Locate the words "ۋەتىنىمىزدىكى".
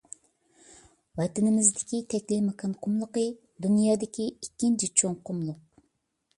1.21-1.99